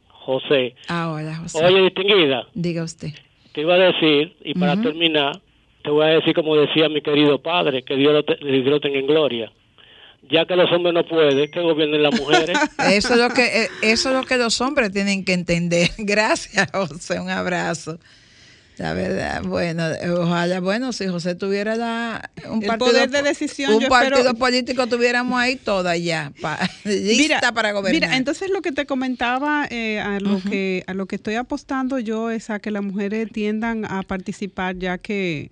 [0.10, 0.75] José.
[0.88, 1.63] Ah, hola, José.
[1.65, 3.10] Oye, distinguida, Diga usted.
[3.53, 5.39] te iba a decir, y para terminar,
[5.88, 8.82] te voy a decir como decía mi querido padre, que Dios lo, te- Dios lo
[8.82, 9.50] tenga en gloria.
[10.30, 12.58] Ya que los hombres no pueden, que gobiernen las mujeres.
[12.91, 15.89] Eso es lo que eh, eso es lo que los hombres tienen que entender.
[15.97, 17.21] Gracias, José.
[17.21, 17.97] Un abrazo.
[18.78, 19.84] La verdad, bueno,
[20.19, 24.18] ojalá, bueno, si José tuviera la, un El partido, poder de decisión, un yo partido
[24.20, 28.01] espero- político, tuviéramos ahí toda ya, pa- lista para gobernar.
[28.01, 31.97] Mira, entonces lo que te comentaba, eh, a, lo que, a lo que estoy apostando
[31.97, 35.49] yo es a que las mujeres tiendan a participar ya que,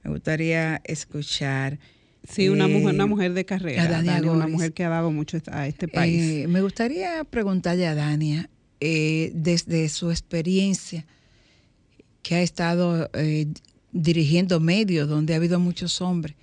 [0.03, 1.79] Me gustaría escuchar.
[2.29, 4.91] Sí, una mujer, eh, una mujer de carrera, a Dania Dania, una mujer que ha
[4.91, 6.45] dado mucho a este país.
[6.45, 8.51] Eh, me gustaría preguntarle a Dania,
[8.81, 11.07] eh, desde su experiencia,
[12.21, 13.47] que ha estado eh,
[13.95, 16.37] dirigiendo medios donde ha habido muchos hombres,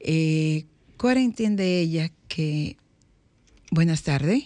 [0.00, 0.64] eh,
[0.96, 2.78] ¿cuál entiende ella que...
[3.70, 4.44] Buenas tardes.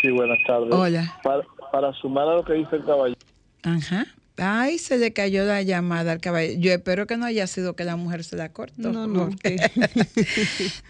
[0.00, 0.72] Sí, buenas tardes.
[0.72, 1.18] Hola.
[1.24, 1.42] Para,
[1.72, 3.18] para sumar a lo que dice el caballero,
[3.62, 4.06] Ajá.
[4.36, 6.60] Ay, se le cayó la llamada al caballero.
[6.60, 8.90] Yo espero que no haya sido que la mujer se la cortó.
[8.92, 9.30] No, no,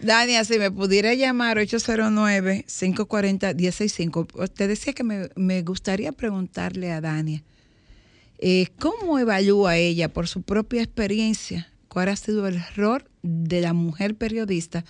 [0.01, 4.49] Dania, si me pudiera llamar 809-540-165.
[4.49, 7.43] Te decía que me, me gustaría preguntarle a Dania,
[8.39, 13.73] eh, ¿cómo evalúa ella por su propia experiencia cuál ha sido el error de la
[13.73, 14.83] mujer periodista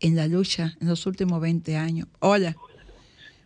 [0.00, 2.08] en la lucha en los últimos 20 años?
[2.20, 2.56] Hola.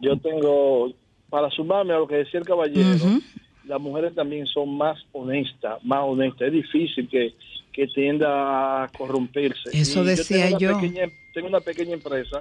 [0.00, 0.92] yo tengo,
[1.28, 3.20] para sumarme a lo que decía el caballero,
[3.66, 6.48] las mujeres también son más honestas, más honestas.
[6.48, 7.34] Es difícil que,
[7.72, 9.70] que tienda a corromperse.
[9.72, 10.80] Eso Y decía tengo yo.
[10.80, 12.40] Pequeña, tengo una pequeña empresa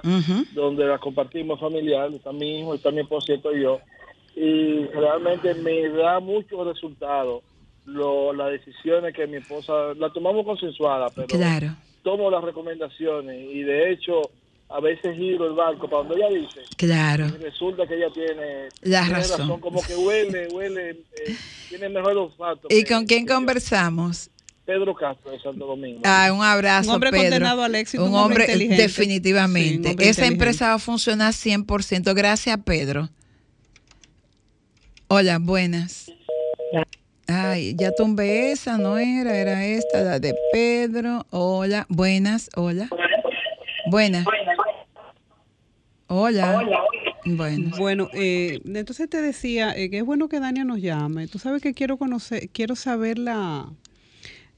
[0.52, 3.80] donde la compartimos familiar, está mi hijo, está mi esposa y yo.
[4.34, 7.42] Y realmente me da muchos resultados
[7.84, 11.74] lo, las decisiones que mi esposa, la tomamos consensuadas, pero Claro.
[12.02, 14.22] tomo las recomendaciones y de hecho
[14.68, 17.26] a veces giro el barco para donde ella dice Claro.
[17.26, 19.60] y resulta que ella tiene, La tiene razón.
[19.60, 21.36] como que huele, huele, eh,
[21.68, 22.68] tiene mejor olfato.
[22.70, 24.30] ¿Y que con quién conversamos?
[24.64, 26.00] Pedro Castro de Santo Domingo.
[26.04, 27.24] Ah, un abrazo, Un hombre Pedro.
[27.24, 28.82] condenado al éxito, Un un hombre hombre, inteligente.
[28.82, 29.72] definitivamente.
[29.72, 32.14] Sí, un hombre Esa empresa va a funcionar 100%.
[32.14, 33.08] Gracias, Pedro.
[35.14, 36.10] Hola, buenas.
[37.26, 41.26] Ay, ya tumbé esa, no era, era esta, la de Pedro.
[41.28, 42.88] Hola, buenas, hola.
[43.90, 44.26] Buenas.
[46.06, 46.64] Hola.
[47.26, 47.70] Bueno.
[47.76, 51.28] Bueno, eh, entonces te decía eh, que es bueno que Dania nos llame.
[51.28, 53.70] Tú sabes que quiero conocer, quiero saber la,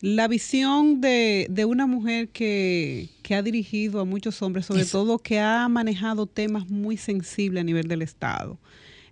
[0.00, 5.00] la visión de, de una mujer que, que ha dirigido a muchos hombres, sobre Eso.
[5.00, 8.56] todo que ha manejado temas muy sensibles a nivel del Estado.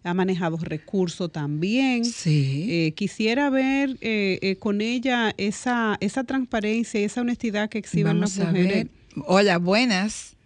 [0.05, 2.05] Ha manejado recursos también.
[2.05, 2.67] Sí.
[2.69, 8.15] Eh, quisiera ver eh, eh, con ella esa, esa transparencia y esa honestidad que exhiben
[8.19, 8.75] Vamos las a mujeres.
[8.75, 8.89] ver.
[9.27, 10.37] Hola, buenas.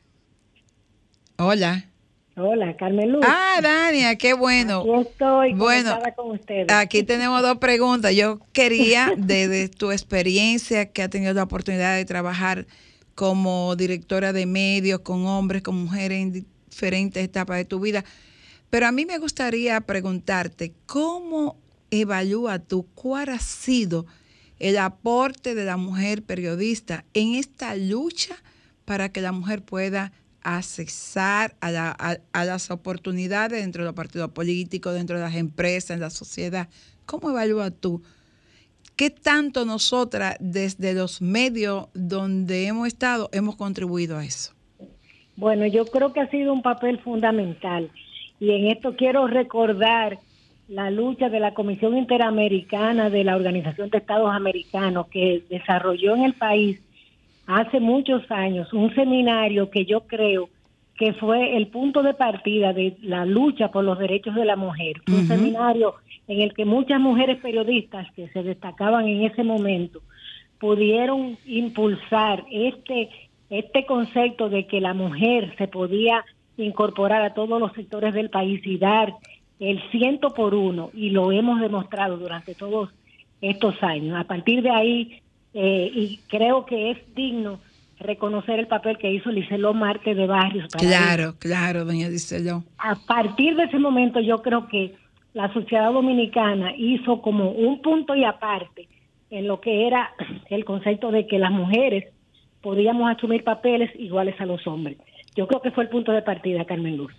[1.39, 1.87] Hola.
[2.39, 3.25] Hola, Carmen Luz.
[3.27, 4.81] Ah, Dania, qué bueno.
[4.81, 6.67] Aquí estoy Bueno, con ustedes.
[6.71, 8.15] Aquí tenemos dos preguntas.
[8.15, 12.67] Yo quería, desde tu experiencia, que ha tenido la oportunidad de trabajar
[13.15, 18.05] como directora de medios, con hombres, con mujeres en diferentes etapas de tu vida,
[18.77, 21.57] pero a mí me gustaría preguntarte, ¿cómo
[21.91, 24.05] evalúa tú cuál ha sido
[24.59, 28.37] el aporte de la mujer periodista en esta lucha
[28.85, 30.13] para que la mujer pueda
[30.43, 35.93] accesar a, la- a- las oportunidades dentro de los partidos políticos, dentro de las empresas,
[35.93, 36.69] en la sociedad.
[37.07, 38.03] ¿Cómo evalúas tú?
[38.95, 44.53] ¿Qué tanto nosotras desde los medios donde hemos estado hemos contribuido a eso?
[45.35, 47.91] Bueno, yo creo que ha sido un papel fundamental.
[48.41, 50.19] Y en esto quiero recordar
[50.69, 56.25] la lucha de la Comisión Interamericana de la Organización de Estados Americanos que desarrolló en
[56.25, 56.81] el país
[57.47, 60.49] hace muchos años un seminario que yo creo
[60.99, 65.03] que fue el punto de partida de la lucha por los derechos de la mujer.
[65.07, 65.95] Fue un seminario
[66.27, 70.01] en el que muchas mujeres periodistas que se destacaban en ese momento
[70.59, 73.11] pudieron impulsar este
[73.49, 76.25] este concepto de que la mujer se podía
[76.57, 79.15] incorporar a todos los sectores del país y dar
[79.59, 82.91] el ciento por uno y lo hemos demostrado durante todos
[83.41, 84.19] estos años.
[84.19, 85.23] A partir de ahí,
[85.55, 87.61] eh, y creo que es digno
[87.99, 90.69] reconocer el papel que hizo Liceló Marte de Barrios.
[90.71, 92.63] para Claro, claro, doña Diceló.
[92.79, 94.95] a partir de ese momento yo creo que
[95.33, 98.89] la sociedad dominicana hizo como un punto y aparte
[99.31, 100.11] en lo que era
[100.51, 102.13] el concepto de que las mujeres
[102.63, 104.99] podíamos asumir papeles iguales a los hombres.
[105.37, 107.13] Yo creo que fue el punto de partida, Carmen Luz.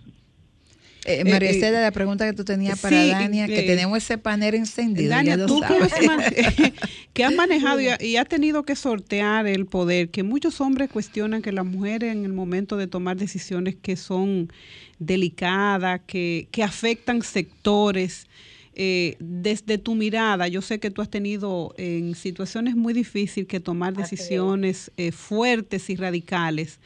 [1.04, 3.62] Eh, María Eh, eh, Estela, la pregunta que tú tenías para sí, Dania, que eh,
[3.62, 5.10] tenemos ese panel encendido.
[5.10, 5.92] Dania, tú que sabes.
[5.92, 6.20] has, man-
[7.14, 10.90] que has manejado y, ha- y has tenido que sortear el poder, que muchos hombres
[10.90, 14.52] cuestionan que las mujeres en el momento de tomar decisiones que son
[14.98, 18.26] delicadas, que, que afectan sectores,
[18.74, 23.58] eh, desde tu mirada, yo sé que tú has tenido en situaciones muy difíciles que
[23.60, 26.78] tomar decisiones eh, fuertes y radicales.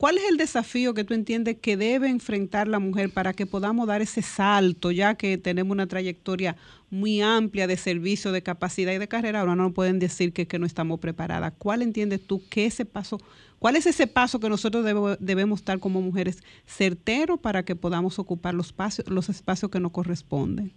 [0.00, 3.86] ¿Cuál es el desafío que tú entiendes que debe enfrentar la mujer para que podamos
[3.86, 6.56] dar ese salto, ya que tenemos una trayectoria
[6.88, 9.40] muy amplia de servicio, de capacidad y de carrera?
[9.40, 11.52] Ahora no pueden decir que, que no estamos preparadas.
[11.58, 13.18] ¿Cuál entiendes tú que ese paso,
[13.58, 14.86] cuál es ese paso que nosotros
[15.20, 19.92] debemos estar como mujeres certero para que podamos ocupar los espacios, los espacios que nos
[19.92, 20.72] corresponden?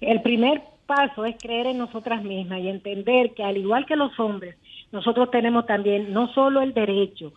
[0.00, 4.18] El primer paso es creer en nosotras mismas y entender que al igual que los
[4.18, 4.56] hombres,
[4.90, 7.32] nosotros tenemos también no solo el derecho,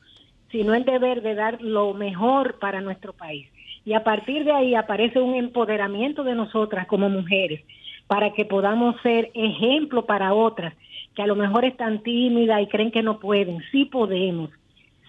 [0.52, 3.48] sino el deber de dar lo mejor para nuestro país.
[3.86, 7.62] Y a partir de ahí aparece un empoderamiento de nosotras como mujeres
[8.08, 10.74] para que podamos ser ejemplo para otras
[11.16, 13.60] que a lo mejor están tímidas y creen que no pueden.
[13.72, 14.50] Sí podemos.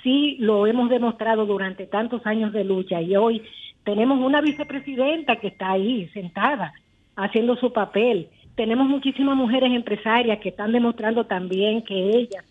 [0.03, 3.43] Sí lo hemos demostrado durante tantos años de lucha y hoy
[3.84, 6.72] tenemos una vicepresidenta que está ahí sentada
[7.16, 8.28] haciendo su papel.
[8.55, 12.45] Tenemos muchísimas mujeres empresarias que están demostrando también que ellas,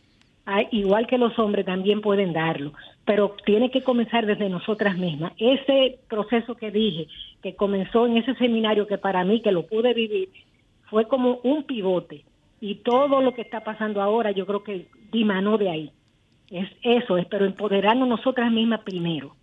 [0.71, 2.73] igual que los hombres, también pueden darlo.
[3.05, 5.33] Pero tiene que comenzar desde nosotras mismas.
[5.37, 7.07] Ese proceso que dije,
[7.41, 10.29] que comenzó en ese seminario que para mí, que lo pude vivir,
[10.89, 12.25] fue como un pivote.
[12.59, 15.91] Y todo lo que está pasando ahora, yo creo que dimanó de ahí.
[16.49, 19.35] Es eso, es, pero empoderarnos nosotras mismas primero.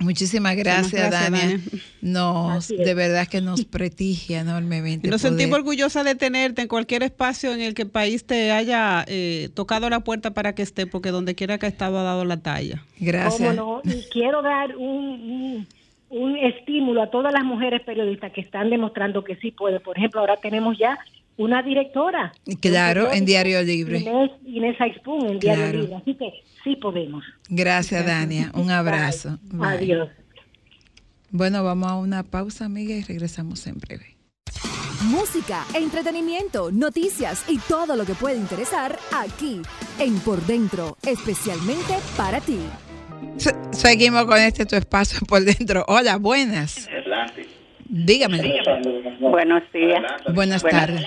[0.00, 1.40] Muchísimas gracias, gracias, Dania.
[1.40, 1.60] Dania.
[2.00, 5.08] Nos, de verdad que nos prestigia enormemente.
[5.08, 8.50] Nos poder- sentimos orgullosas de tenerte en cualquier espacio en el que el país te
[8.50, 12.02] haya eh, tocado la puerta para que esté, porque donde quiera que ha estado ha
[12.02, 12.82] dado la talla.
[12.98, 13.54] Gracias.
[13.56, 13.92] ¿Cómo no?
[13.92, 15.68] Y quiero dar un, un,
[16.10, 19.80] un estímulo a todas las mujeres periodistas que están demostrando que sí pueden.
[19.80, 20.98] Por ejemplo, ahora tenemos ya
[21.36, 22.32] una directora.
[22.60, 24.00] Claro, en Diario Libre.
[24.00, 25.80] Inés, Inés Aispun en Diario Claro.
[25.80, 25.96] Libre.
[25.96, 26.32] Así que
[26.64, 27.24] sí podemos.
[27.48, 28.50] Gracias, Dania.
[28.54, 29.38] Un abrazo.
[29.44, 29.68] Bye.
[29.68, 30.08] Adiós.
[31.30, 34.16] Bueno, vamos a una pausa, amiga, y regresamos en breve.
[35.04, 39.62] Música, entretenimiento, noticias y todo lo que puede interesar aquí
[39.98, 42.58] en Por Dentro, especialmente para ti.
[43.36, 45.84] Se- seguimos con este tu espacio por dentro.
[45.88, 46.88] Hola, buenas.
[47.92, 48.60] Dígame.
[49.20, 50.02] Buenos días.
[50.32, 51.04] Buenas tardes.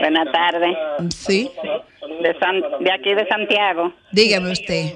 [0.00, 0.76] Buenas tardes.
[1.14, 1.50] Sí.
[2.22, 3.92] De, San- de aquí de Santiago.
[4.12, 4.94] Dígame usted.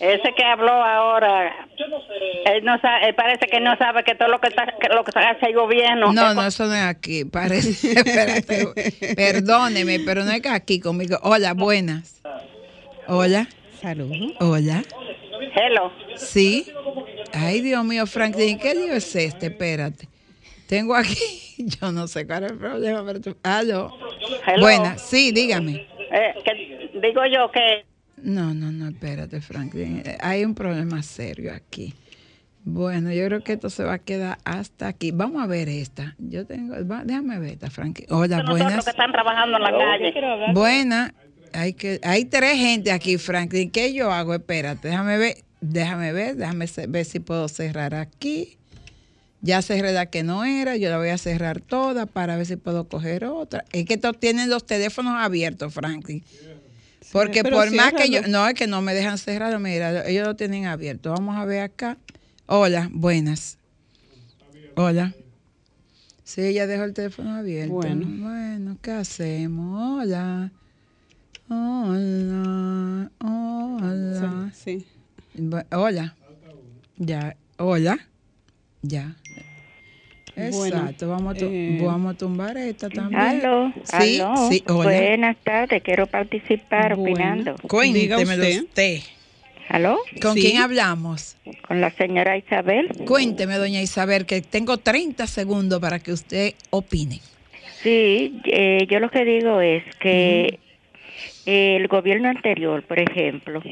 [0.00, 1.54] Ese que habló ahora,
[2.46, 5.04] él no sabe, él parece que no sabe que todo lo que, está, que lo
[5.04, 6.12] que hace el gobierno.
[6.12, 7.24] No, no, eso no es aquí.
[7.24, 7.92] Parece.
[7.92, 9.14] Espérate.
[9.14, 11.16] Perdóneme, pero no es que aquí conmigo.
[11.22, 12.20] Hola, buenas.
[13.06, 13.46] Hola.
[13.80, 14.32] Saludos.
[14.40, 14.82] Hola.
[15.54, 15.90] Hello.
[16.16, 16.66] Sí.
[17.32, 19.46] Ay, Dios mío, Franklin, ¿qué lío es este?
[19.46, 20.08] Espérate.
[20.68, 21.16] Tengo aquí,
[21.58, 23.36] yo no sé cuál es el problema, pero tú.
[23.44, 23.90] Hello.
[24.60, 25.86] Buenas, sí, dígame.
[26.10, 27.84] Eh, que digo yo que
[28.16, 30.02] No, no, no, espérate, Franklin.
[30.20, 31.94] Hay un problema serio aquí.
[32.66, 35.10] Bueno, yo creo que esto se va a quedar hasta aquí.
[35.10, 36.14] Vamos a ver esta.
[36.18, 38.06] Yo tengo, va- déjame ver esta, Franklin.
[38.10, 38.84] Hola, buenas.
[38.84, 40.14] que están trabajando en la calle.
[40.54, 41.14] Buena,
[41.54, 43.70] hay que, hay tres gente aquí, Franklin.
[43.70, 44.34] ¿Qué yo hago?
[44.34, 48.58] Espérate, déjame ver, déjame ver, déjame ver si puedo cerrar aquí.
[49.40, 52.56] Ya cerré la que no era, yo la voy a cerrar toda para ver si
[52.56, 53.64] puedo coger otra.
[53.72, 56.24] Es que estos tienen los teléfonos abiertos, Franklin.
[57.12, 60.34] Porque por más que yo, no es que no me dejan cerrarlo, mira, ellos lo
[60.34, 61.10] tienen abierto.
[61.10, 61.98] Vamos a ver acá.
[62.46, 63.58] Hola, buenas.
[64.76, 65.14] Hola.
[66.24, 67.74] Sí, ella dejó el teléfono abierto.
[67.74, 68.06] Bueno.
[68.06, 70.02] Bueno, ¿qué hacemos?
[70.02, 70.50] Hola.
[71.48, 73.10] Hola.
[73.20, 74.50] Hola.
[74.54, 74.84] Sí.
[75.36, 76.14] Bu- Hola.
[76.96, 77.36] Ya.
[77.58, 77.98] Hola.
[78.82, 79.14] Ya.
[80.36, 81.08] Bueno, Exacto.
[81.08, 83.20] vamos, a tu- eh, vamos a tumbar esta también.
[83.20, 84.48] Aló, Sí, aló.
[84.50, 84.64] sí.
[84.66, 84.84] Hola.
[84.84, 87.12] Buenas tardes, quiero participar Bueno.
[87.14, 87.56] opinando.
[87.68, 88.98] Cuéntemelo usted.
[89.68, 89.98] ¿Aló?
[90.20, 91.36] ¿Con quién hablamos?
[91.68, 92.88] Con la señora Isabel.
[93.06, 97.20] Cuénteme, doña Isabel, que tengo 30 segundos para que usted opine.
[97.82, 100.58] Sí, eh, yo lo que digo es que
[101.46, 103.62] el gobierno anterior, por ejemplo,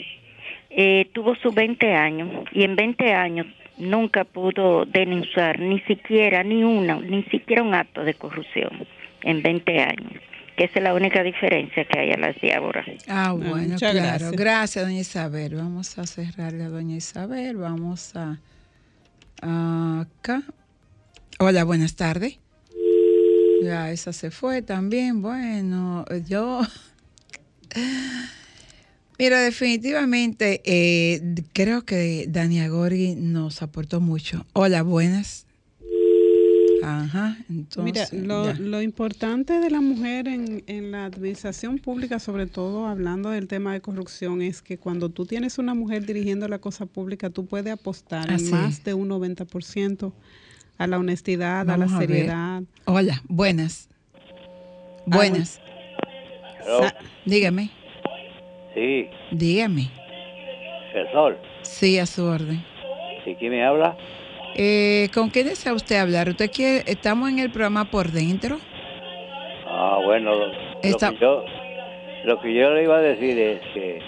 [0.70, 3.46] eh, tuvo sus 20 años y en 20 años
[3.78, 8.86] nunca pudo denunciar ni siquiera, ni una, ni siquiera un acto de corrupción
[9.22, 10.12] en 20 años.
[10.56, 12.84] Que esa es la única diferencia que hay a las de ahora.
[13.08, 13.94] Ah, bueno, muchas claro.
[13.94, 14.32] gracias.
[14.32, 14.84] Gracias.
[14.84, 15.54] doña Isabel.
[15.54, 17.56] Vamos a cerrarle a doña Isabel.
[17.56, 18.38] Vamos a
[19.42, 20.42] acá.
[21.38, 22.38] Hola, buenas tardes.
[23.62, 25.22] Ya, esa se fue también.
[25.22, 26.60] Bueno, yo.
[29.18, 34.46] Mira, definitivamente eh, creo que Dania Gorgi nos aportó mucho.
[34.52, 35.46] Hola, buenas.
[36.82, 38.12] Ajá, Mira, entonces.
[38.12, 38.54] lo, ya.
[38.58, 43.72] lo importante de la mujer en, en la administración pública, sobre todo hablando del tema
[43.72, 47.72] de corrupción, es que cuando tú tienes una mujer dirigiendo la cosa pública, tú puedes
[47.72, 50.12] apostar Así en más de un 90%
[50.78, 52.08] a la honestidad, a la a ver.
[52.08, 52.62] seriedad.
[52.86, 53.88] Hola, buenas.
[55.06, 55.60] Buenas.
[55.60, 55.71] Hello.
[56.64, 56.94] Sa-
[57.24, 57.68] Dígame,
[58.74, 59.88] Sí, dígame.
[60.94, 61.38] El sol.
[61.62, 62.64] Sí, a su orden.
[63.24, 63.96] ¿Sí quién me habla?
[64.54, 66.28] Eh, ¿Con quién desea usted hablar?
[66.28, 68.58] ¿Usted quiere, estamos en el programa por dentro?
[69.66, 70.52] Ah, bueno, lo,
[70.82, 71.44] que yo,
[72.24, 74.00] lo que yo le iba a decir es que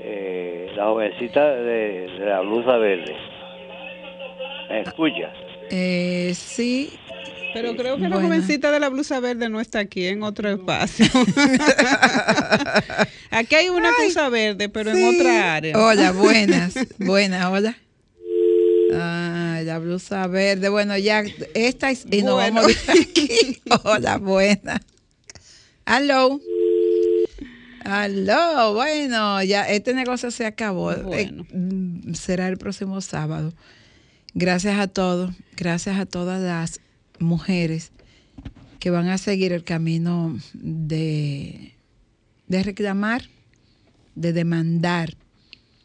[0.00, 3.16] eh, la jovencita de, de la blusa verde,
[4.70, 5.32] ¿me escucha?
[5.74, 6.90] Eh, sí.
[7.54, 8.28] Pero creo que la Bueno.
[8.28, 11.06] jovencita de la blusa verde no está aquí en otro espacio.
[13.30, 15.78] aquí hay una blusa verde, pero en otra área.
[15.78, 16.74] Hola, buenas.
[16.98, 17.76] buenas, hola.
[18.94, 20.68] Ay, la blusa verde.
[20.68, 22.04] Bueno, ya, esta es.
[22.10, 22.60] Y nos Bueno.
[22.62, 23.60] vamos aquí.
[23.84, 24.80] Hola, buena.
[25.86, 26.40] Aló.
[27.84, 30.92] Aló, bueno, ya este negocio se acabó.
[30.92, 33.52] Eh, mm, será el próximo sábado.
[34.34, 36.80] Gracias a todos, gracias a todas las
[37.18, 37.92] mujeres
[38.78, 41.74] que van a seguir el camino de,
[42.48, 43.28] de reclamar,
[44.14, 45.16] de demandar,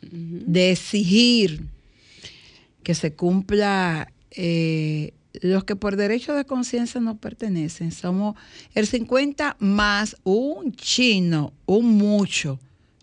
[0.01, 1.67] de exigir
[2.83, 7.91] que se cumpla eh, los que por derecho de conciencia nos pertenecen.
[7.91, 8.35] Somos
[8.73, 12.59] el 50 más un chino, un mucho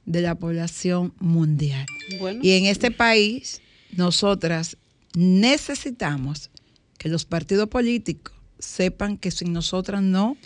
[0.06, 1.86] de la población mundial.
[2.18, 2.40] Bueno.
[2.42, 3.60] Y en este país,
[3.92, 4.78] nosotras
[5.14, 6.50] necesitamos
[6.98, 10.36] que los partidos políticos sepan que sin nosotras no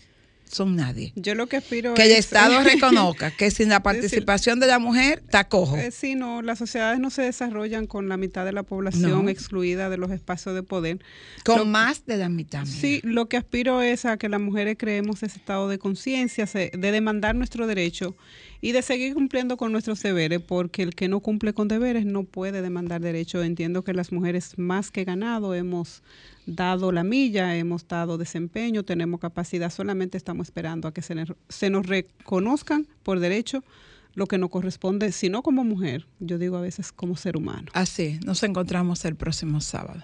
[0.51, 1.13] son nadie.
[1.15, 4.79] Yo lo que aspiro Que el es- Estado reconozca que sin la participación de la
[4.79, 5.77] mujer está cojo.
[5.77, 9.29] Eh, sí, no, las sociedades no se desarrollan con la mitad de la población No.
[9.29, 11.01] excluida de los espacios de poder.
[11.45, 12.65] Con Lo- más de la mitad.
[12.65, 12.81] mira.
[12.81, 16.71] Sí, lo que aspiro es a que las mujeres creemos ese estado de conciencia, de
[16.93, 18.17] demandar nuestro derecho
[18.61, 22.25] y de seguir cumpliendo con nuestros deberes, porque el que no cumple con deberes no
[22.25, 23.43] puede demandar derecho.
[23.43, 26.03] Entiendo que las mujeres más que ganado hemos
[26.47, 31.87] dado la milla, hemos dado desempeño, tenemos capacidad, solamente estamos esperando a que se, nos
[31.87, 33.63] reconozcan por derecho
[34.15, 37.69] lo que nos corresponde, si no como mujer, yo digo a veces como ser humano.
[37.73, 40.03] Así, nos encontramos el próximo sábado.